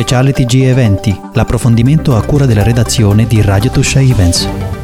speciale 0.00 0.32
TG 0.32 0.62
Eventi, 0.62 1.20
l'approfondimento 1.34 2.16
a 2.16 2.24
cura 2.24 2.46
della 2.46 2.62
redazione 2.62 3.26
di 3.26 3.42
Radio 3.42 3.70
Tuscia 3.70 4.00
Events. 4.00 4.79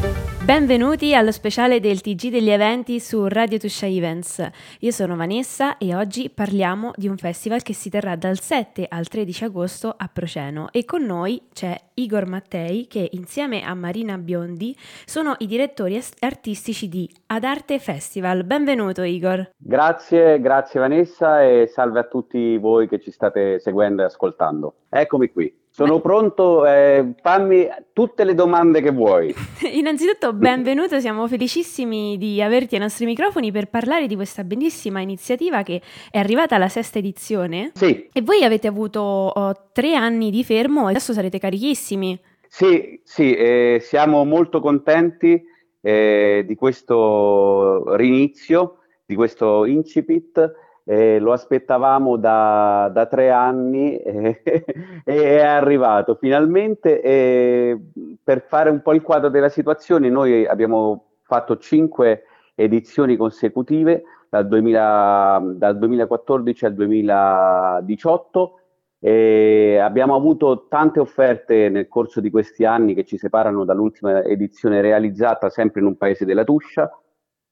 Benvenuti 0.47 1.13
allo 1.13 1.33
speciale 1.33 1.81
del 1.81 1.99
TG 1.99 2.29
degli 2.29 2.49
eventi 2.49 3.01
su 3.01 3.27
Radio 3.27 3.57
Tuscia 3.57 3.85
Events. 3.85 4.49
Io 4.79 4.91
sono 4.91 5.17
Vanessa 5.17 5.77
e 5.77 5.93
oggi 5.93 6.29
parliamo 6.29 6.93
di 6.95 7.09
un 7.09 7.17
festival 7.17 7.61
che 7.63 7.73
si 7.73 7.89
terrà 7.89 8.15
dal 8.15 8.39
7 8.39 8.85
al 8.89 9.09
13 9.09 9.43
agosto 9.43 9.93
a 9.95 10.09
Proceno 10.11 10.69
e 10.71 10.85
con 10.85 11.03
noi 11.03 11.49
c'è 11.51 11.75
Igor 11.95 12.27
Mattei 12.27 12.87
che 12.87 13.09
insieme 13.11 13.61
a 13.61 13.73
Marina 13.73 14.17
Biondi 14.17 14.73
sono 15.03 15.35
i 15.39 15.47
direttori 15.47 16.01
artistici 16.21 16.87
di 16.87 17.13
Ad 17.25 17.43
Arte 17.43 17.77
Festival. 17.77 18.45
Benvenuto 18.45 19.01
Igor. 19.01 19.49
Grazie, 19.57 20.39
grazie 20.39 20.79
Vanessa 20.79 21.43
e 21.43 21.67
salve 21.67 21.99
a 21.99 22.03
tutti 22.05 22.55
voi 22.55 22.87
che 22.87 23.01
ci 23.01 23.11
state 23.11 23.59
seguendo 23.59 24.01
e 24.01 24.05
ascoltando. 24.05 24.75
Eccomi 24.87 25.29
qui. 25.29 25.53
Sono 25.77 25.99
pronto, 25.99 26.65
eh, 26.65 27.13
fammi 27.21 27.67
tutte 27.93 28.23
le 28.23 28.33
domande 28.33 28.81
che 28.81 28.89
vuoi. 28.89 29.31
Innanzitutto 29.73 30.33
benvenuto, 30.33 30.99
siamo 30.99 31.27
felicissimi 31.27 32.17
di 32.17 32.41
averti 32.41 32.73
ai 32.73 32.81
nostri 32.81 33.05
microfoni 33.05 33.51
per 33.51 33.69
parlare 33.69 34.07
di 34.07 34.15
questa 34.15 34.43
bellissima 34.43 35.01
iniziativa 35.01 35.61
che 35.61 35.79
è 36.09 36.17
arrivata 36.17 36.55
alla 36.55 36.67
sesta 36.67 36.97
edizione. 36.97 37.73
Sì. 37.75 38.09
E 38.11 38.23
voi 38.23 38.43
avete 38.43 38.65
avuto 38.65 39.01
oh, 39.01 39.53
tre 39.71 39.93
anni 39.93 40.31
di 40.31 40.43
fermo 40.43 40.87
e 40.87 40.89
adesso 40.89 41.13
sarete 41.13 41.37
carichissimi. 41.37 42.19
Sì, 42.47 42.99
sì, 43.03 43.35
eh, 43.35 43.77
siamo 43.79 44.25
molto 44.25 44.59
contenti 44.59 45.39
eh, 45.79 46.43
di 46.43 46.55
questo 46.55 47.95
rinizio, 47.95 48.79
di 49.05 49.13
questo 49.13 49.63
incipit 49.65 50.53
eh, 50.89 51.19
lo 51.19 51.33
aspettavamo 51.33 52.15
da, 52.15 52.89
da 52.93 53.07
tre 53.07 53.29
anni 53.29 53.97
eh, 53.97 54.41
e 55.03 55.37
è 55.37 55.41
arrivato 55.41 56.15
finalmente. 56.15 57.01
Eh, 57.01 57.77
per 58.23 58.45
fare 58.47 58.69
un 58.69 58.81
po' 58.81 58.93
il 58.93 59.01
quadro 59.01 59.27
della 59.27 59.49
situazione, 59.49 60.09
noi 60.09 60.45
abbiamo 60.47 61.07
fatto 61.23 61.57
cinque 61.57 62.23
edizioni 62.55 63.17
consecutive 63.17 64.03
dal, 64.29 64.47
2000, 64.47 65.41
dal 65.55 65.77
2014 65.77 66.65
al 66.65 66.73
2018. 66.73 68.59
E 68.99 69.77
abbiamo 69.77 70.15
avuto 70.15 70.67
tante 70.69 71.01
offerte 71.01 71.67
nel 71.67 71.89
corso 71.89 72.21
di 72.21 72.29
questi 72.31 72.63
anni 72.63 72.93
che 72.93 73.03
ci 73.03 73.17
separano 73.17 73.65
dall'ultima 73.65 74.23
edizione 74.23 74.79
realizzata 74.79 75.49
sempre 75.49 75.81
in 75.81 75.87
un 75.87 75.97
paese 75.97 76.23
della 76.23 76.45
Tuscia 76.45 76.89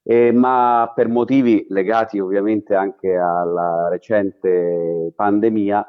eh, 0.08 0.30
ma 0.30 0.92
per 0.94 1.08
motivi 1.08 1.66
legati 1.68 2.20
ovviamente 2.20 2.76
anche 2.76 3.16
alla 3.16 3.88
recente 3.88 5.12
pandemia 5.16 5.84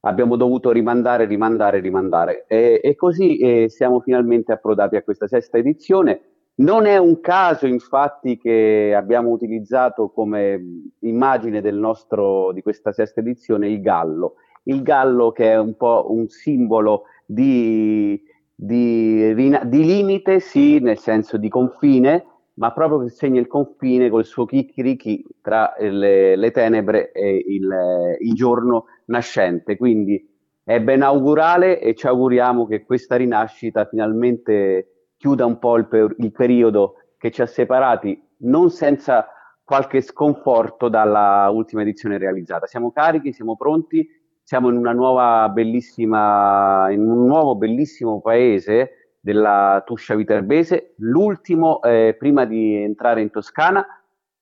abbiamo 0.00 0.36
dovuto 0.36 0.70
rimandare, 0.70 1.26
rimandare, 1.26 1.80
rimandare 1.80 2.44
e, 2.46 2.80
e 2.82 2.94
così 2.94 3.36
eh, 3.36 3.68
siamo 3.68 4.00
finalmente 4.00 4.52
approdati 4.52 4.96
a 4.96 5.02
questa 5.02 5.26
sesta 5.26 5.58
edizione. 5.58 6.20
Non 6.58 6.86
è 6.86 6.96
un 6.96 7.20
caso 7.20 7.66
infatti 7.66 8.38
che 8.38 8.94
abbiamo 8.96 9.28
utilizzato 9.28 10.08
come 10.10 10.58
immagine 11.00 11.60
nostro, 11.74 12.52
di 12.52 12.62
questa 12.62 12.92
sesta 12.92 13.20
edizione 13.20 13.68
il 13.68 13.80
gallo, 13.82 14.36
il 14.64 14.82
gallo 14.82 15.30
che 15.30 15.52
è 15.52 15.58
un 15.58 15.76
po' 15.76 16.06
un 16.08 16.26
simbolo 16.28 17.04
di, 17.24 18.20
di, 18.54 19.34
di 19.34 19.84
limite, 19.84 20.40
sì, 20.40 20.80
nel 20.80 20.98
senso 20.98 21.36
di 21.36 21.48
confine, 21.48 22.24
ma 22.58 22.72
proprio 22.72 22.98
che 22.98 23.08
segna 23.08 23.40
il 23.40 23.46
confine 23.46 24.10
col 24.10 24.24
suo 24.24 24.44
chicchirichi 24.44 25.24
tra 25.40 25.74
le, 25.78 26.36
le 26.36 26.50
tenebre 26.50 27.12
e 27.12 27.44
il, 27.46 28.16
il, 28.18 28.34
giorno 28.34 28.86
nascente. 29.06 29.76
Quindi 29.76 30.28
è 30.64 30.80
ben 30.80 31.02
augurale 31.02 31.80
e 31.80 31.94
ci 31.94 32.06
auguriamo 32.06 32.66
che 32.66 32.84
questa 32.84 33.16
rinascita 33.16 33.86
finalmente 33.86 35.06
chiuda 35.16 35.46
un 35.46 35.58
po' 35.58 35.76
il, 35.76 35.86
per, 35.86 36.14
il 36.18 36.32
periodo 36.32 36.94
che 37.16 37.30
ci 37.30 37.42
ha 37.42 37.46
separati, 37.46 38.20
non 38.38 38.70
senza 38.70 39.28
qualche 39.64 40.00
sconforto 40.00 40.88
dalla 40.88 41.48
ultima 41.50 41.82
edizione 41.82 42.18
realizzata. 42.18 42.66
Siamo 42.66 42.90
carichi, 42.90 43.32
siamo 43.32 43.56
pronti, 43.56 44.04
siamo 44.42 44.68
in 44.68 44.76
una 44.76 44.92
nuova 44.92 45.48
bellissima, 45.48 46.90
in 46.90 47.08
un 47.08 47.26
nuovo 47.26 47.54
bellissimo 47.54 48.20
paese 48.20 48.97
della 49.20 49.82
Tuscia 49.84 50.14
Viterbese, 50.14 50.94
l'ultimo 50.98 51.82
eh, 51.82 52.14
prima 52.18 52.44
di 52.44 52.76
entrare 52.76 53.20
in 53.20 53.30
Toscana 53.30 53.84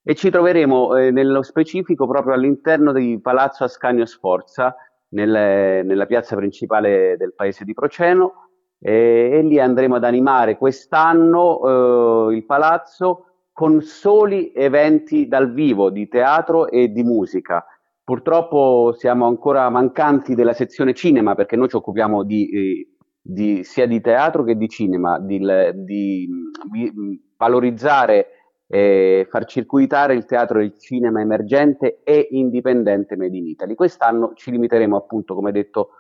e 0.03 0.15
ci 0.15 0.31
troveremo 0.31 0.97
eh, 0.97 1.11
nello 1.11 1.43
specifico 1.43 2.07
proprio 2.07 2.35
all'interno 2.35 2.93
di 2.93 3.19
Palazzo 3.21 3.65
Ascanio 3.65 4.07
Sforza, 4.07 4.75
nel, 5.09 5.85
nella 5.85 6.07
piazza 6.07 6.37
principale 6.37 7.17
del 7.17 7.35
paese 7.35 7.65
di 7.65 7.75
Proceno 7.75 8.49
e, 8.79 9.31
e 9.33 9.43
lì 9.43 9.59
andremo 9.59 9.97
ad 9.97 10.05
animare 10.05 10.57
quest'anno 10.57 12.29
eh, 12.31 12.37
il 12.37 12.45
palazzo 12.45 13.23
con 13.53 13.81
soli 13.81 14.53
eventi 14.55 15.29
dal 15.29 15.53
vivo 15.53 15.91
di 15.91 16.09
teatro 16.09 16.69
e 16.69 16.89
di 16.89 17.03
musica. 17.03 17.65
Purtroppo 18.05 18.93
siamo 18.97 19.27
ancora 19.27 19.69
mancanti 19.71 20.35
della 20.35 20.53
sezione 20.53 20.95
cinema 20.95 21.35
perché 21.35 21.57
noi 21.57 21.69
ci 21.69 21.77
occupiamo 21.77 22.23
di 22.23 22.51
eh, 22.51 22.96
di, 23.29 23.65
sia 23.65 23.87
di 23.87 24.01
teatro 24.01 24.45
che 24.45 24.57
di 24.57 24.69
cinema, 24.69 25.19
di, 25.19 25.39
di, 25.75 26.29
di 26.71 27.23
valorizzare 27.37 28.29
e 28.69 29.27
far 29.29 29.45
circuitare 29.45 30.15
il 30.15 30.25
teatro 30.25 30.61
e 30.61 30.65
il 30.65 30.79
cinema 30.79 31.21
emergente 31.21 32.01
e 32.05 32.29
indipendente 32.31 33.17
made 33.17 33.37
in 33.37 33.47
Italy. 33.47 33.75
Quest'anno 33.75 34.33
ci 34.35 34.51
limiteremo 34.51 34.97
appunto, 34.97 35.35
come 35.35 35.53
detto 35.53 35.91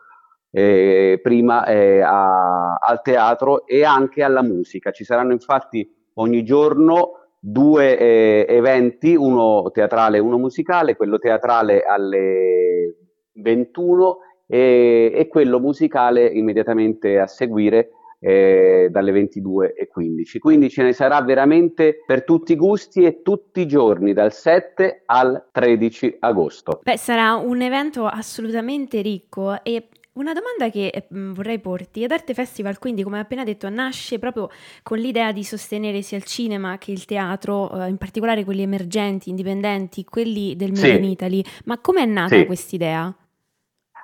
eh, 0.50 1.19
prima, 1.22 1.65
eh, 1.66 2.00
a, 2.00 2.75
al 2.75 3.03
teatro 3.03 3.66
e 3.66 3.84
anche 3.84 4.22
alla 4.22 4.42
musica. 4.42 4.91
Ci 4.92 5.04
saranno 5.04 5.32
infatti 5.32 5.88
ogni 6.15 6.44
giorno 6.44 7.12
due 7.38 7.98
eh, 7.98 8.47
eventi, 8.48 9.15
uno 9.15 9.70
teatrale 9.72 10.16
e 10.16 10.20
uno 10.20 10.38
musicale, 10.38 10.97
quello 10.97 11.19
teatrale 11.19 11.82
alle 11.82 12.97
21 13.34 14.19
e, 14.46 15.12
e 15.14 15.28
quello 15.28 15.58
musicale 15.58 16.26
immediatamente 16.26 17.18
a 17.18 17.26
seguire 17.26 17.90
eh, 18.18 18.88
dalle 18.90 19.12
22 19.12 19.74
e 19.74 19.88
15. 19.88 20.38
Quindi 20.38 20.70
ce 20.70 20.82
ne 20.82 20.92
sarà 20.92 21.20
veramente 21.22 22.02
per 22.06 22.24
tutti 22.24 22.52
i 22.52 22.56
gusti 22.56 23.04
e 23.04 23.22
tutti 23.22 23.60
i 23.60 23.66
giorni, 23.66 24.12
dal 24.12 24.32
7 24.32 25.02
al 25.06 25.48
13 25.52 26.16
agosto. 26.20 26.80
Beh, 26.82 26.96
sarà 26.96 27.34
un 27.34 27.60
evento 27.60 28.06
assolutamente 28.06 29.00
ricco 29.00 29.62
e 29.62 29.88
una 30.14 30.32
domanda 30.32 30.70
che 30.70 31.06
mh, 31.08 31.32
vorrei 31.32 31.58
porti, 31.58 32.02
Ad 32.02 32.10
Arte 32.10 32.32
Festival 32.32 32.78
quindi 32.78 33.02
come 33.02 33.18
appena 33.18 33.44
detto 33.44 33.68
nasce 33.68 34.18
proprio 34.18 34.48
con 34.82 34.98
l'idea 34.98 35.30
di 35.30 35.44
sostenere 35.44 36.00
sia 36.00 36.16
il 36.16 36.24
cinema 36.24 36.78
che 36.78 36.90
il 36.90 37.04
teatro, 37.04 37.70
eh, 37.70 37.88
in 37.88 37.98
particolare 37.98 38.42
quelli 38.42 38.62
emergenti, 38.62 39.28
indipendenti, 39.28 40.04
quelli 40.04 40.56
del 40.56 40.70
Made 40.70 40.80
sì. 40.80 40.96
in 40.96 41.04
Italy, 41.04 41.44
ma 41.64 41.78
come 41.78 42.02
è 42.02 42.06
nata 42.06 42.34
sì. 42.34 42.46
quest'idea? 42.46 43.14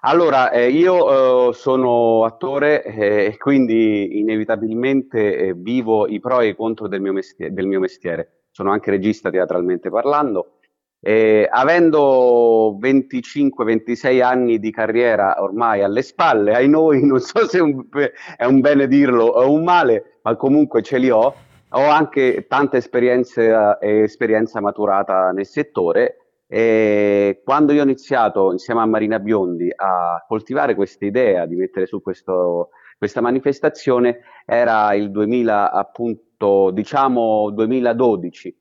Allora, 0.05 0.51
eh, 0.51 0.69
io 0.69 1.51
eh, 1.51 1.55
sono 1.55 2.25
attore 2.25 2.83
eh, 2.83 3.27
e 3.27 3.37
quindi 3.37 4.19
inevitabilmente 4.19 5.37
eh, 5.37 5.55
vivo 5.55 6.09
i 6.09 6.19
pro 6.19 6.41
e 6.41 6.49
i 6.49 6.57
contro 6.57 6.89
del 6.89 7.01
mio, 7.01 7.13
mestiere, 7.13 7.53
del 7.53 7.69
mio 7.69 7.79
mestiere. 7.79 8.47
Sono 8.51 8.73
anche 8.73 8.91
regista 8.91 9.31
teatralmente 9.31 9.91
parlando. 9.91 10.59
avendo 11.51 12.77
25-26 12.81 14.23
anni 14.23 14.59
di 14.59 14.73
carriera 14.73 15.41
ormai 15.41 15.83
alle 15.85 16.03
spalle, 16.03 16.55
ai 16.55 16.69
noi, 16.69 17.03
non 17.07 17.21
so 17.21 17.47
se 17.47 17.59
è 17.59 17.61
un, 17.61 17.87
è 18.37 18.45
un 18.45 18.61
bene 18.61 18.89
dirlo 18.89 19.25
o 19.27 19.53
un 19.53 19.63
male, 19.63 20.19
ma 20.23 20.35
comunque 20.35 20.83
ce 20.83 20.99
li 20.99 21.11
ho. 21.11 21.33
Ho 21.75 21.87
anche 21.87 22.47
tanta 22.49 22.77
esperienza 22.77 23.79
e 23.79 24.03
esperienza 24.03 24.61
maturata 24.61 25.31
nel 25.31 25.47
settore 25.47 26.22
e 26.55 27.41
quando 27.43 27.73
io 27.73 27.81
ho 27.81 27.85
iniziato 27.85 28.53
insieme 28.53 28.83
a 28.83 28.85
Marina 28.85 29.19
Biondi 29.19 29.73
a 29.75 30.23
coltivare 30.29 30.75
questa 30.75 31.07
idea 31.07 31.47
di 31.47 31.57
mettere 31.57 31.87
su 31.87 32.03
questo, 32.03 32.69
questa 32.99 33.23
manifestazione 33.23 34.19
era 34.45 34.93
il 34.93 35.11
2000, 35.11 35.73
appunto, 35.73 36.71
diciamo 36.71 37.49
2012 37.53 38.55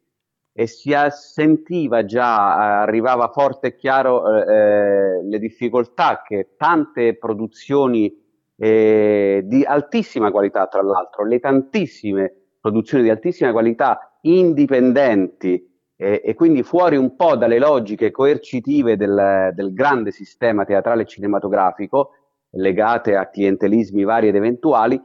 e 0.53 0.67
si 0.67 0.93
sentiva 1.09 2.05
già, 2.05 2.79
arrivava 2.79 3.27
forte 3.27 3.67
e 3.67 3.75
chiaro 3.75 4.37
eh, 4.37 4.39
eh, 4.39 5.23
le 5.25 5.39
difficoltà 5.39 6.21
che 6.25 6.51
tante 6.55 7.17
produzioni 7.17 8.09
eh, 8.55 9.41
di 9.43 9.65
altissima 9.65 10.31
qualità, 10.31 10.65
tra 10.67 10.81
l'altro, 10.81 11.25
le 11.25 11.41
tantissime 11.41 12.33
produzioni 12.61 13.03
di 13.03 13.09
altissima 13.09 13.51
qualità 13.51 14.17
indipendenti 14.21 15.70
e, 16.01 16.19
e 16.25 16.33
quindi 16.33 16.63
fuori 16.63 16.95
un 16.95 17.15
po' 17.15 17.35
dalle 17.35 17.59
logiche 17.59 18.09
coercitive 18.09 18.97
del, 18.97 19.51
del 19.53 19.71
grande 19.71 20.09
sistema 20.09 20.65
teatrale 20.65 21.05
cinematografico 21.05 22.13
legate 22.53 23.15
a 23.15 23.29
clientelismi 23.29 24.03
vari 24.03 24.29
ed 24.29 24.35
eventuali, 24.35 24.99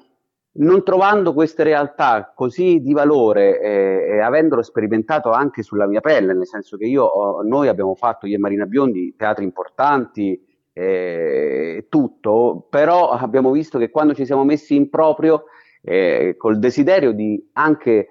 non 0.53 0.83
trovando 0.83 1.35
queste 1.35 1.65
realtà 1.65 2.33
così 2.35 2.81
di 2.81 2.95
valore 2.95 3.61
eh, 3.61 4.15
e 4.15 4.21
avendolo 4.21 4.63
sperimentato 4.63 5.31
anche 5.31 5.63
sulla 5.63 5.87
mia 5.87 6.01
pelle, 6.01 6.33
nel 6.33 6.47
senso 6.47 6.79
che 6.79 6.87
io, 6.87 7.43
noi 7.43 7.69
abbiamo 7.69 7.95
fatto, 7.95 8.27
io 8.27 8.37
e 8.37 8.39
Marina 8.39 8.65
Biondi, 8.65 9.15
teatri 9.19 9.45
importanti, 9.45 10.43
eh, 10.73 11.87
tutto, 11.91 12.67
però 12.71 13.11
abbiamo 13.11 13.51
visto 13.51 13.79
che 13.79 13.91
quando 13.91 14.15
ci 14.15 14.25
siamo 14.25 14.45
messi 14.45 14.75
in 14.75 14.89
proprio 14.89 15.45
eh, 15.83 16.37
col 16.39 16.59
desiderio 16.59 17.13
di 17.13 17.51
anche 17.53 18.09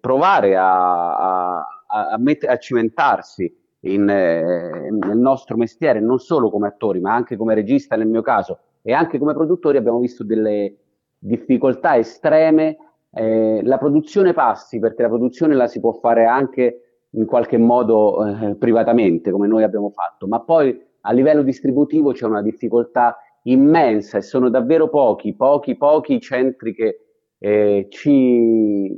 provare 0.00 0.56
a, 0.56 1.56
a, 1.56 1.69
a, 1.90 2.16
met- 2.18 2.46
a 2.46 2.56
cimentarsi 2.56 3.52
in, 3.80 4.08
eh, 4.08 4.90
nel 4.90 5.18
nostro 5.18 5.56
mestiere, 5.56 6.00
non 6.00 6.18
solo 6.18 6.50
come 6.50 6.68
attori, 6.68 7.00
ma 7.00 7.14
anche 7.14 7.36
come 7.36 7.54
regista 7.54 7.96
nel 7.96 8.08
mio 8.08 8.22
caso, 8.22 8.58
e 8.82 8.92
anche 8.92 9.18
come 9.18 9.34
produttori 9.34 9.76
abbiamo 9.76 9.98
visto 9.98 10.24
delle 10.24 10.76
difficoltà 11.18 11.96
estreme. 11.96 12.76
Eh, 13.12 13.60
la 13.64 13.78
produzione 13.78 14.32
passi, 14.32 14.78
perché 14.78 15.02
la 15.02 15.08
produzione 15.08 15.54
la 15.54 15.66
si 15.66 15.80
può 15.80 15.92
fare 15.92 16.26
anche 16.26 17.06
in 17.10 17.26
qualche 17.26 17.58
modo 17.58 18.24
eh, 18.24 18.54
privatamente, 18.54 19.32
come 19.32 19.48
noi 19.48 19.64
abbiamo 19.64 19.90
fatto, 19.90 20.28
ma 20.28 20.40
poi 20.40 20.80
a 21.02 21.12
livello 21.12 21.42
distributivo 21.42 22.12
c'è 22.12 22.26
una 22.26 22.42
difficoltà 22.42 23.16
immensa 23.44 24.18
e 24.18 24.22
sono 24.22 24.48
davvero 24.48 24.88
pochi, 24.88 25.34
pochi, 25.34 25.76
pochi 25.76 26.14
i 26.14 26.20
centri 26.20 26.74
che 26.74 27.09
eh, 27.40 27.86
ci 27.88 28.94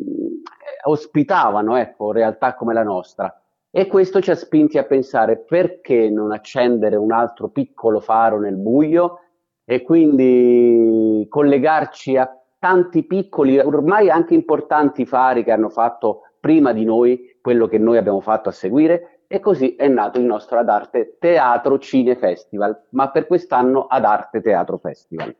ospitavano, 0.84 1.76
ecco, 1.76 2.12
realtà 2.12 2.54
come 2.54 2.74
la 2.74 2.82
nostra. 2.82 3.34
E 3.70 3.86
questo 3.86 4.20
ci 4.20 4.30
ha 4.30 4.34
spinti 4.34 4.76
a 4.76 4.84
pensare 4.84 5.38
perché 5.38 6.10
non 6.10 6.32
accendere 6.32 6.96
un 6.96 7.12
altro 7.12 7.48
piccolo 7.48 8.00
faro 8.00 8.38
nel 8.38 8.56
buio 8.56 9.20
e 9.64 9.82
quindi 9.82 11.24
collegarci 11.28 12.18
a 12.18 12.30
tanti 12.58 13.04
piccoli, 13.04 13.58
ormai 13.58 14.10
anche 14.10 14.34
importanti 14.34 15.06
fari 15.06 15.42
che 15.42 15.52
hanno 15.52 15.70
fatto 15.70 16.22
prima 16.38 16.72
di 16.72 16.84
noi 16.84 17.38
quello 17.40 17.66
che 17.66 17.78
noi 17.78 17.96
abbiamo 17.96 18.20
fatto 18.20 18.50
a 18.50 18.52
seguire 18.52 19.22
e 19.26 19.40
così 19.40 19.76
è 19.76 19.88
nato 19.88 20.18
il 20.18 20.26
nostro 20.26 20.58
Ad 20.58 20.68
Arte 20.68 21.16
Teatro 21.18 21.78
Cine 21.78 22.16
Festival, 22.16 22.78
ma 22.90 23.10
per 23.10 23.26
quest'anno 23.26 23.86
Ad 23.86 24.04
Arte 24.04 24.42
Teatro 24.42 24.76
Festival. 24.76 25.34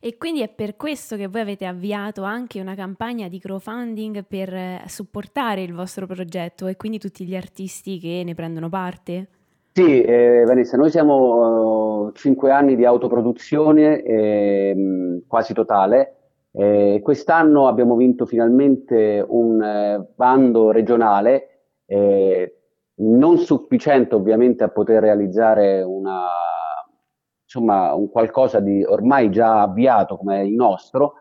E 0.00 0.16
quindi 0.16 0.42
è 0.42 0.48
per 0.48 0.76
questo 0.76 1.16
che 1.16 1.26
voi 1.26 1.40
avete 1.40 1.66
avviato 1.66 2.22
anche 2.22 2.60
una 2.60 2.74
campagna 2.74 3.28
di 3.28 3.38
crowdfunding 3.38 4.24
per 4.26 4.54
eh, 4.54 4.82
supportare 4.86 5.62
il 5.62 5.74
vostro 5.74 6.06
progetto 6.06 6.66
e 6.66 6.76
quindi 6.76 6.98
tutti 6.98 7.24
gli 7.24 7.34
artisti 7.34 7.98
che 7.98 8.22
ne 8.24 8.34
prendono 8.34 8.68
parte? 8.68 9.26
Sì, 9.72 10.02
eh, 10.02 10.44
Vanessa, 10.44 10.76
noi 10.76 10.90
siamo 10.90 12.06
uh, 12.06 12.12
cinque 12.12 12.50
anni 12.50 12.74
di 12.74 12.84
autoproduzione 12.84 14.02
eh, 14.02 15.22
quasi 15.26 15.52
totale. 15.52 16.14
Eh, 16.50 17.00
quest'anno 17.02 17.68
abbiamo 17.68 17.94
vinto 17.94 18.26
finalmente 18.26 19.24
un 19.26 19.62
eh, 19.62 20.04
bando 20.16 20.72
regionale, 20.72 21.60
eh, 21.86 22.56
non 22.96 23.38
sufficiente 23.38 24.16
ovviamente 24.16 24.64
a 24.64 24.68
poter 24.68 25.00
realizzare 25.00 25.82
una, 25.82 26.26
insomma, 27.48 27.94
un 27.94 28.10
qualcosa 28.10 28.60
di 28.60 28.84
ormai 28.84 29.30
già 29.30 29.62
avviato 29.62 30.18
come 30.18 30.46
il 30.46 30.52
nostro, 30.52 31.14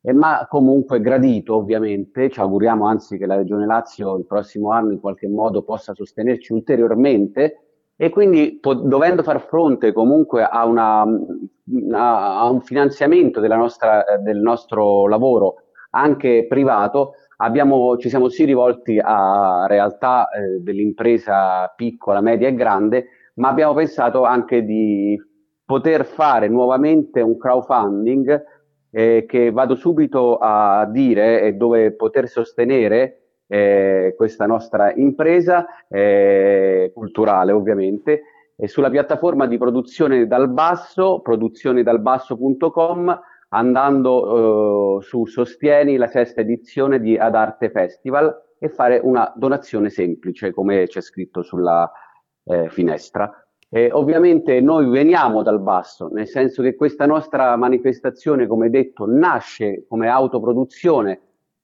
eh, 0.00 0.12
ma 0.12 0.46
comunque 0.48 1.00
gradito 1.00 1.56
ovviamente. 1.56 2.30
Ci 2.30 2.38
auguriamo 2.38 2.86
anzi 2.86 3.18
che 3.18 3.26
la 3.26 3.34
Regione 3.34 3.66
Lazio 3.66 4.16
il 4.16 4.24
prossimo 4.24 4.70
anno 4.70 4.92
in 4.92 5.00
qualche 5.00 5.28
modo 5.28 5.64
possa 5.64 5.92
sostenerci 5.92 6.52
ulteriormente 6.52 7.58
e 7.96 8.08
quindi 8.10 8.58
po- 8.60 8.74
dovendo 8.74 9.24
far 9.24 9.40
fronte 9.40 9.92
comunque 9.92 10.44
a, 10.44 10.64
una, 10.64 11.02
a, 11.02 12.38
a 12.40 12.50
un 12.50 12.60
finanziamento 12.60 13.40
nostra, 13.40 14.04
eh, 14.04 14.18
del 14.18 14.38
nostro 14.38 15.08
lavoro 15.08 15.56
anche 15.90 16.46
privato, 16.48 17.14
abbiamo, 17.38 17.96
ci 17.96 18.08
siamo 18.08 18.28
sì 18.28 18.44
rivolti 18.44 19.00
a 19.02 19.66
realtà 19.66 20.28
eh, 20.28 20.60
dell'impresa 20.60 21.72
piccola, 21.74 22.20
media 22.20 22.48
e 22.48 22.54
grande, 22.54 23.06
ma 23.34 23.48
abbiamo 23.48 23.74
pensato 23.74 24.24
anche 24.24 24.64
di 24.64 25.16
poter 25.64 26.04
fare 26.04 26.48
nuovamente 26.48 27.20
un 27.20 27.36
crowdfunding 27.36 28.44
eh, 28.90 29.24
che 29.26 29.50
vado 29.50 29.74
subito 29.74 30.38
a 30.38 30.86
dire 30.90 31.42
e 31.42 31.54
dove 31.54 31.92
poter 31.92 32.28
sostenere 32.28 33.24
eh, 33.46 34.14
questa 34.16 34.46
nostra 34.46 34.92
impresa 34.94 35.66
eh, 35.88 36.90
culturale 36.94 37.52
ovviamente 37.52 38.22
e 38.56 38.68
sulla 38.68 38.90
piattaforma 38.90 39.46
di 39.46 39.58
produzione 39.58 40.26
dal 40.26 40.48
basso, 40.48 41.20
produzionedalbasso.com 41.20 43.20
andando 43.48 44.98
eh, 44.98 45.02
su 45.02 45.26
Sostieni 45.26 45.96
la 45.96 46.08
sesta 46.08 46.40
edizione 46.40 47.00
di 47.00 47.16
Ad 47.16 47.34
Arte 47.34 47.70
Festival 47.70 48.42
e 48.58 48.68
fare 48.68 49.00
una 49.02 49.32
donazione 49.36 49.90
semplice 49.90 50.52
come 50.52 50.86
c'è 50.86 51.00
scritto 51.00 51.42
sulla 51.42 51.90
eh, 52.44 52.68
finestra. 52.68 53.43
E 53.76 53.90
ovviamente 53.90 54.60
noi 54.60 54.86
veniamo 54.86 55.42
dal 55.42 55.60
basso, 55.60 56.06
nel 56.06 56.28
senso 56.28 56.62
che 56.62 56.76
questa 56.76 57.06
nostra 57.06 57.56
manifestazione, 57.56 58.46
come 58.46 58.70
detto, 58.70 59.04
nasce 59.04 59.84
come 59.88 60.06
autoproduzione 60.06 61.20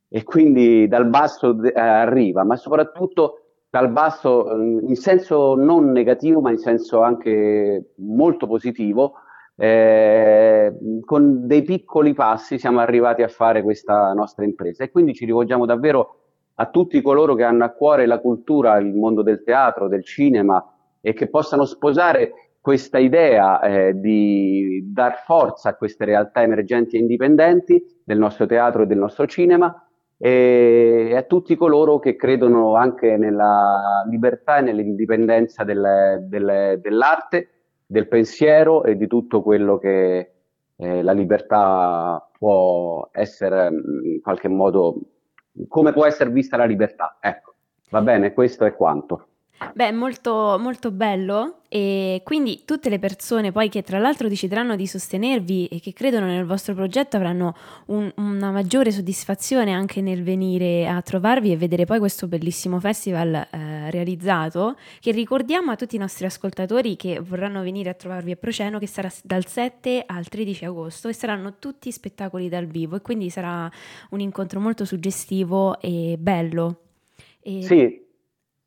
e 0.08 0.24
quindi 0.24 0.88
dal 0.88 1.06
basso 1.06 1.56
eh, 1.62 1.70
arriva, 1.78 2.42
ma 2.42 2.56
soprattutto 2.56 3.42
dal 3.70 3.92
basso 3.92 4.50
eh, 4.50 4.56
in 4.88 4.96
senso 4.96 5.54
non 5.54 5.92
negativo, 5.92 6.40
ma 6.40 6.50
in 6.50 6.58
senso 6.58 7.00
anche 7.00 7.92
molto 7.98 8.48
positivo. 8.48 9.12
Eh, 9.54 10.76
con 11.04 11.46
dei 11.46 11.62
piccoli 11.62 12.12
passi 12.12 12.58
siamo 12.58 12.80
arrivati 12.80 13.22
a 13.22 13.28
fare 13.28 13.62
questa 13.62 14.12
nostra 14.14 14.44
impresa 14.44 14.82
e 14.82 14.90
quindi 14.90 15.14
ci 15.14 15.26
rivolgiamo 15.26 15.64
davvero 15.64 16.16
a 16.56 16.66
tutti 16.70 17.00
coloro 17.02 17.36
che 17.36 17.44
hanno 17.44 17.62
a 17.62 17.68
cuore 17.68 18.04
la 18.06 18.18
cultura, 18.18 18.78
il 18.78 18.94
mondo 18.94 19.22
del 19.22 19.44
teatro, 19.44 19.86
del 19.86 20.02
cinema 20.04 20.60
e 21.00 21.12
che 21.12 21.28
possano 21.28 21.64
sposare 21.64 22.50
questa 22.60 22.98
idea 22.98 23.60
eh, 23.60 23.98
di 23.98 24.90
dar 24.92 25.22
forza 25.24 25.70
a 25.70 25.74
queste 25.74 26.04
realtà 26.04 26.42
emergenti 26.42 26.96
e 26.96 27.00
indipendenti 27.00 27.82
del 28.04 28.18
nostro 28.18 28.46
teatro 28.46 28.82
e 28.82 28.86
del 28.86 28.98
nostro 28.98 29.26
cinema 29.26 29.84
e 30.22 31.14
a 31.16 31.22
tutti 31.22 31.56
coloro 31.56 31.98
che 31.98 32.14
credono 32.14 32.74
anche 32.74 33.16
nella 33.16 34.04
libertà 34.06 34.58
e 34.58 34.60
nell'indipendenza 34.60 35.64
del, 35.64 36.26
del, 36.28 36.78
dell'arte, 36.82 37.48
del 37.86 38.06
pensiero 38.06 38.84
e 38.84 38.98
di 38.98 39.06
tutto 39.06 39.40
quello 39.40 39.78
che 39.78 40.32
eh, 40.76 41.02
la 41.02 41.12
libertà 41.12 42.28
può 42.36 43.08
essere 43.12 43.70
mm, 43.70 44.04
in 44.04 44.20
qualche 44.20 44.48
modo, 44.48 44.96
come 45.68 45.92
può 45.94 46.04
essere 46.04 46.28
vista 46.28 46.58
la 46.58 46.66
libertà. 46.66 47.16
Ecco, 47.18 47.54
va 47.88 48.02
bene, 48.02 48.34
questo 48.34 48.66
è 48.66 48.74
quanto. 48.74 49.29
Beh, 49.74 49.92
molto, 49.92 50.56
molto 50.58 50.90
bello 50.90 51.60
e 51.68 52.22
quindi 52.24 52.62
tutte 52.64 52.88
le 52.88 52.98
persone 52.98 53.52
poi 53.52 53.68
che 53.68 53.82
tra 53.82 53.98
l'altro 53.98 54.26
decideranno 54.26 54.74
di 54.74 54.86
sostenervi 54.86 55.66
e 55.66 55.80
che 55.80 55.92
credono 55.92 56.26
nel 56.26 56.46
vostro 56.46 56.74
progetto 56.74 57.16
avranno 57.16 57.54
un, 57.86 58.10
una 58.16 58.50
maggiore 58.50 58.90
soddisfazione 58.90 59.72
anche 59.72 60.00
nel 60.00 60.22
venire 60.22 60.88
a 60.88 61.00
trovarvi 61.02 61.52
e 61.52 61.58
vedere 61.58 61.84
poi 61.84 61.98
questo 61.98 62.26
bellissimo 62.26 62.80
festival 62.80 63.34
eh, 63.34 63.90
realizzato 63.90 64.76
che 64.98 65.12
ricordiamo 65.12 65.70
a 65.70 65.76
tutti 65.76 65.94
i 65.94 65.98
nostri 65.98 66.24
ascoltatori 66.24 66.96
che 66.96 67.20
vorranno 67.20 67.62
venire 67.62 67.90
a 67.90 67.94
trovarvi 67.94 68.32
a 68.32 68.36
Proceno 68.36 68.78
che 68.78 68.86
sarà 68.86 69.10
dal 69.22 69.46
7 69.46 70.04
al 70.06 70.26
13 70.26 70.64
agosto 70.64 71.08
e 71.08 71.12
saranno 71.12 71.58
tutti 71.58 71.92
spettacoli 71.92 72.48
dal 72.48 72.66
vivo 72.66 72.96
e 72.96 73.02
quindi 73.02 73.28
sarà 73.28 73.70
un 74.10 74.20
incontro 74.20 74.58
molto 74.58 74.86
suggestivo 74.86 75.78
e 75.80 76.16
bello. 76.18 76.80
E... 77.42 77.62
Sì, 77.62 78.08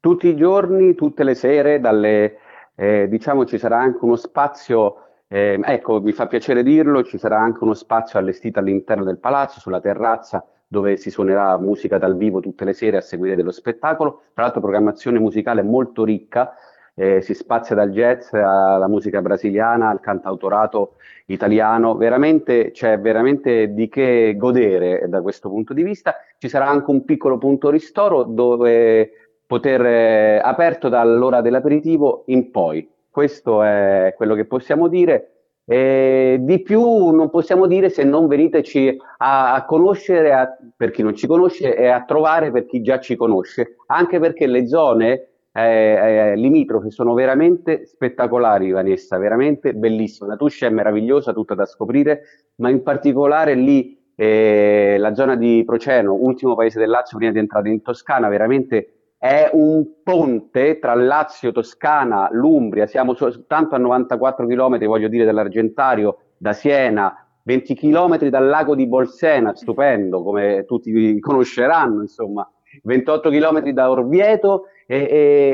tutti 0.03 0.27
i 0.27 0.35
giorni, 0.35 0.95
tutte 0.95 1.23
le 1.23 1.33
sere, 1.33 1.79
dalle, 1.79 2.35
eh, 2.75 3.07
diciamo 3.07 3.45
ci 3.45 3.57
sarà 3.57 3.79
anche 3.79 4.03
uno 4.03 4.17
spazio, 4.17 4.97
eh, 5.29 5.57
ecco, 5.63 6.01
mi 6.01 6.11
fa 6.11 6.27
piacere 6.27 6.61
dirlo, 6.61 7.03
ci 7.03 7.17
sarà 7.17 7.39
anche 7.39 7.63
uno 7.63 7.73
spazio 7.73 8.19
allestito 8.19 8.59
all'interno 8.59 9.05
del 9.05 9.17
palazzo, 9.17 9.61
sulla 9.61 9.79
terrazza, 9.79 10.45
dove 10.67 10.97
si 10.97 11.09
suonerà 11.09 11.57
musica 11.57 11.97
dal 11.99 12.17
vivo 12.17 12.41
tutte 12.41 12.65
le 12.65 12.73
sere 12.73 12.97
a 12.97 13.01
seguire 13.01 13.37
dello 13.37 13.51
spettacolo. 13.51 14.23
Tra 14.33 14.43
l'altro 14.43 14.59
programmazione 14.59 15.19
musicale 15.19 15.63
molto 15.63 16.03
ricca, 16.03 16.53
eh, 16.95 17.21
si 17.21 17.33
spazia 17.33 17.73
dal 17.73 17.91
jazz 17.91 18.33
alla 18.33 18.89
musica 18.89 19.21
brasiliana, 19.21 19.87
al 19.87 20.01
cantautorato 20.01 20.95
italiano, 21.27 21.95
veramente 21.95 22.71
c'è 22.71 22.99
veramente 22.99 23.73
di 23.73 23.87
che 23.87 24.35
godere 24.37 25.05
da 25.07 25.21
questo 25.21 25.47
punto 25.47 25.73
di 25.73 25.81
vista. 25.81 26.15
Ci 26.37 26.49
sarà 26.49 26.67
anche 26.67 26.91
un 26.91 27.05
piccolo 27.05 27.37
punto 27.37 27.69
ristoro 27.69 28.23
dove 28.23 29.22
poter 29.53 29.85
eh, 29.85 30.39
aperto 30.43 30.89
dall'ora 30.89 31.41
dell'aperitivo 31.41 32.23
in 32.27 32.49
poi. 32.49 32.89
Questo 33.07 33.61
è 33.61 34.15
quello 34.17 34.33
che 34.33 34.45
possiamo 34.45 34.87
dire. 34.87 35.27
E 35.65 36.37
di 36.41 36.61
più 36.63 37.11
non 37.11 37.29
possiamo 37.29 37.67
dire 37.67 37.89
se 37.89 38.03
non 38.03 38.27
veniteci 38.27 38.97
a, 39.19 39.53
a 39.53 39.63
conoscere 39.65 40.33
a, 40.33 40.49
per 40.75 40.89
chi 40.89 41.03
non 41.03 41.15
ci 41.15 41.27
conosce 41.27 41.75
e 41.75 41.87
a 41.87 42.03
trovare 42.03 42.51
per 42.51 42.65
chi 42.65 42.81
già 42.81 42.99
ci 42.99 43.15
conosce, 43.15 43.75
anche 43.85 44.19
perché 44.19 44.47
le 44.47 44.67
zone 44.67 45.27
eh, 45.53 45.61
eh, 45.61 46.35
limitrofe 46.35 46.89
sono 46.89 47.13
veramente 47.13 47.85
spettacolari, 47.85 48.71
Vanessa, 48.71 49.19
veramente 49.19 49.75
bellissime. 49.75 50.29
La 50.29 50.35
Tuscia 50.35 50.65
è 50.65 50.71
meravigliosa, 50.71 51.31
tutta 51.31 51.53
da 51.53 51.65
scoprire, 51.65 52.23
ma 52.55 52.69
in 52.69 52.81
particolare 52.81 53.53
lì 53.53 53.95
eh, 54.15 54.95
la 54.97 55.13
zona 55.13 55.35
di 55.35 55.61
Proceno, 55.63 56.13
ultimo 56.13 56.55
paese 56.55 56.79
del 56.79 56.89
Lazio 56.89 57.17
prima 57.17 57.31
di 57.31 57.37
entrare 57.39 57.69
in 57.69 57.83
Toscana, 57.83 58.27
veramente 58.29 59.02
è 59.23 59.49
un 59.53 60.03
ponte 60.03 60.79
tra 60.79 60.93
Lazio, 60.95 61.53
Toscana, 61.53 62.27
l'Umbria, 62.29 62.87
siamo 62.87 63.13
soltanto 63.13 63.73
a 63.73 63.77
94 63.77 64.45
km, 64.45 64.83
voglio 64.83 65.07
dire, 65.07 65.23
dall'Argentario, 65.23 66.17
da 66.35 66.51
Siena, 66.51 67.25
20 67.43 67.73
km 67.73 68.27
dal 68.27 68.45
lago 68.45 68.75
di 68.75 68.85
Bolsena, 68.85 69.55
stupendo, 69.55 70.23
come 70.23 70.65
tutti 70.65 71.17
conosceranno, 71.21 72.01
insomma, 72.01 72.45
28 72.83 73.29
km 73.29 73.69
da 73.69 73.89
Orvieto 73.89 74.65
e, 74.85 74.97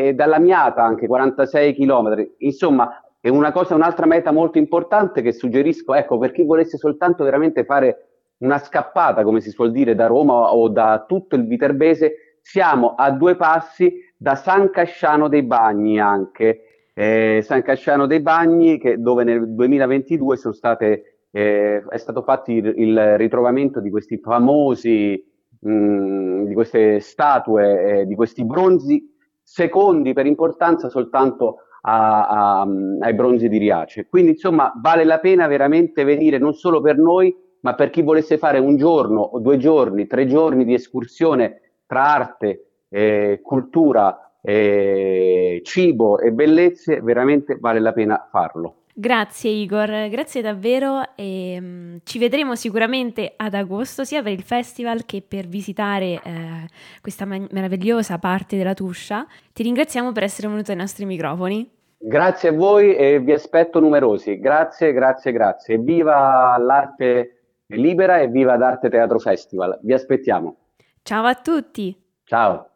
e 0.08 0.14
dalla 0.16 0.40
Miata 0.40 0.82
anche 0.82 1.06
46 1.06 1.76
km. 1.76 2.28
Insomma, 2.40 3.04
è 3.22 3.30
una 3.30 3.52
cosa, 3.52 3.76
un'altra 3.76 4.08
meta 4.08 4.32
molto 4.32 4.58
importante 4.58 5.22
che 5.22 5.32
suggerisco, 5.32 5.94
ecco, 5.94 6.18
per 6.18 6.32
chi 6.32 6.44
volesse 6.44 6.80
soltanto 6.80 7.24
veramente 7.24 7.66
fare 7.66 8.08
una 8.40 8.58
scappata, 8.58 9.22
come 9.24 9.42
si 9.42 9.52
suol 9.52 9.72
dire, 9.72 9.94
da 9.94 10.08
Roma 10.08 10.54
o 10.56 10.70
da 10.70 11.06
tutto 11.08 11.36
il 11.36 11.46
Viterbese, 11.46 12.29
siamo 12.50 12.96
a 12.96 13.12
due 13.12 13.36
passi 13.36 13.94
da 14.18 14.34
San 14.34 14.72
Casciano 14.72 15.28
dei 15.28 15.44
Bagni 15.44 16.00
anche. 16.00 16.64
Eh, 16.96 17.42
San 17.44 17.62
Casciano 17.62 18.08
dei 18.08 18.22
Bagni, 18.22 18.80
che, 18.80 19.00
dove 19.00 19.24
nel 19.24 19.54
2022 19.54 20.36
sono 20.36 20.54
state, 20.56 21.28
eh, 21.30 21.84
è 21.88 21.98
stato 21.98 22.24
fatto 22.24 22.50
il, 22.50 22.74
il, 22.76 23.18
ritrovamento 23.18 23.80
di 23.80 23.92
questi 23.92 24.18
famosi, 24.18 25.24
mh, 25.60 26.46
di 26.46 26.54
queste 26.56 27.00
statue, 27.02 28.00
eh, 28.00 28.06
di 28.08 28.16
questi 28.16 28.44
bronzi, 28.44 29.08
secondi 29.44 30.14
per 30.14 30.26
importanza 30.26 30.90
soltanto 30.90 31.58
a, 31.82 32.62
a, 32.62 32.68
ai 33.02 33.14
bronzi 33.14 33.48
di 33.48 33.60
Riace. 33.60 34.08
Quindi 34.10 34.32
insomma 34.32 34.74
vale 34.82 35.04
la 35.04 35.20
pena 35.20 35.46
veramente 35.46 36.04
venire 36.04 36.40
non 36.40 36.56
solo 36.56 36.82
per 36.82 36.98
noi, 36.98 37.32
ma 37.62 37.76
per 37.76 37.92
chi 37.92 38.02
volesse 38.02 38.40
fare 38.40 38.58
un 38.58 38.76
giorno 38.76 39.30
due 39.36 39.58
giorni, 39.58 40.08
tre 40.08 40.26
giorni 40.26 40.66
di 40.66 40.74
escursione 40.74 41.62
tra 41.90 42.04
arte, 42.04 42.66
eh, 42.88 43.40
cultura, 43.42 44.34
eh, 44.44 45.60
cibo 45.64 46.20
e 46.20 46.32
bellezze, 46.32 47.02
veramente 47.02 47.58
vale 47.60 47.80
la 47.80 47.94
pena 47.94 48.28
farlo. 48.30 48.76
Grazie 48.94 49.50
Igor, 49.50 50.10
grazie 50.10 50.42
davvero 50.42 51.16
e 51.16 51.58
um, 51.58 52.00
ci 52.04 52.20
vedremo 52.20 52.56
sicuramente 52.56 53.34
ad 53.38 53.54
agosto 53.54 54.04
sia 54.04 54.22
per 54.22 54.34
il 54.34 54.44
festival 54.44 55.06
che 55.06 55.24
per 55.26 55.48
visitare 55.48 56.20
eh, 56.22 56.22
questa 57.02 57.26
ma- 57.26 57.48
meravigliosa 57.50 58.20
parte 58.20 58.56
della 58.56 58.74
Tuscia. 58.74 59.26
Ti 59.52 59.64
ringraziamo 59.64 60.12
per 60.12 60.24
essere 60.24 60.48
venuto 60.48 60.72
ai 60.72 60.78
nostri 60.78 61.06
microfoni. 61.06 61.68
Grazie 61.98 62.50
a 62.50 62.54
voi 62.54 62.94
e 62.96 63.20
vi 63.20 63.32
aspetto 63.32 63.80
numerosi. 63.80 64.38
Grazie, 64.38 64.92
grazie, 64.92 65.32
grazie. 65.32 65.78
Viva 65.80 66.56
l'arte 66.60 67.40
libera 67.68 68.20
e 68.20 68.28
viva 68.28 68.58
l'Arte 68.58 68.90
Teatro 68.90 69.18
Festival. 69.18 69.80
Vi 69.82 69.94
aspettiamo. 69.94 70.56
Ciao 71.10 71.26
a 71.26 71.34
tutti. 71.34 72.00
Ciao. 72.24 72.69